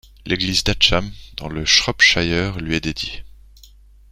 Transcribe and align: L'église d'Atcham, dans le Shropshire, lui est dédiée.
L'église 0.25 0.63
d'Atcham, 0.63 1.11
dans 1.37 1.47
le 1.47 1.63
Shropshire, 1.63 2.57
lui 2.59 2.73
est 2.73 2.79
dédiée. 2.79 3.23